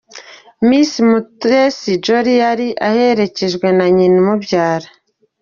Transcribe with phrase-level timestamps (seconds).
[0.67, 4.87] Miss Mutesi Jolly, yari aherekejwe na nyina umubyara.